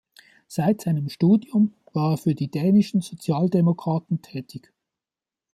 [0.47, 4.73] Seit seinem Studium war er für die dänischen Sozialdemokraten tätig.